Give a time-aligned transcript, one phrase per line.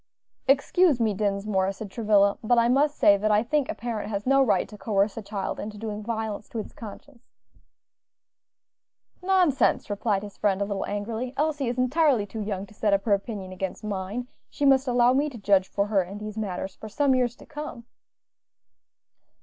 [0.47, 4.25] "Excuse me, Dinsmore," said Travilla; "but I must say that I think a parent has
[4.25, 7.29] no right to coerce a child into doing violence to its conscience."
[9.21, 11.35] "Nonsense!" replied his friend, a little angrily.
[11.37, 15.13] "Elsie is entirely too young to set up her opinion against mine; she must allow
[15.13, 17.85] me to judge for her in these matters for some years to come."